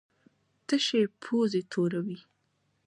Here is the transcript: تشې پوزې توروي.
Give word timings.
تشې 0.67 1.01
پوزې 1.21 1.61
توروي. 1.71 2.17